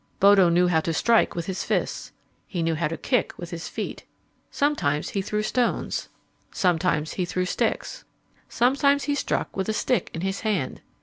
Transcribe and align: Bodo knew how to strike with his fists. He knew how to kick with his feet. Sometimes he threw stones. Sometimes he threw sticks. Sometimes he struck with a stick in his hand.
Bodo 0.19 0.49
knew 0.49 0.67
how 0.67 0.79
to 0.79 0.95
strike 0.95 1.35
with 1.35 1.45
his 1.45 1.63
fists. 1.63 2.11
He 2.47 2.63
knew 2.63 2.73
how 2.73 2.87
to 2.87 2.97
kick 2.97 3.37
with 3.37 3.51
his 3.51 3.67
feet. 3.69 4.03
Sometimes 4.49 5.09
he 5.09 5.21
threw 5.21 5.43
stones. 5.43 6.09
Sometimes 6.51 7.13
he 7.13 7.23
threw 7.23 7.45
sticks. 7.45 8.03
Sometimes 8.49 9.03
he 9.03 9.13
struck 9.13 9.55
with 9.55 9.69
a 9.69 9.73
stick 9.73 10.09
in 10.11 10.21
his 10.21 10.39
hand. 10.39 10.81